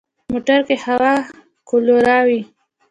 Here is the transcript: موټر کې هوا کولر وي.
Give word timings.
موټر 0.31 0.59
کې 0.67 0.75
هوا 0.85 1.13
کولر 1.69 2.07
وي. 2.27 2.41